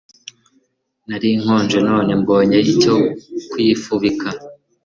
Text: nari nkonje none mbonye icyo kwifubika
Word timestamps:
nari 1.07 1.29
nkonje 1.41 1.79
none 1.89 2.11
mbonye 2.21 2.57
icyo 2.73 2.95
kwifubika 3.51 4.27